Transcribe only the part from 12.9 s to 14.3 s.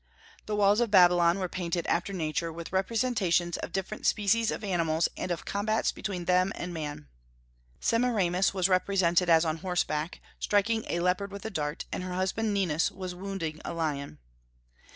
as wounding a lion.